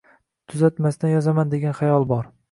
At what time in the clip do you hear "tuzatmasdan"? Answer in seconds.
0.53-1.11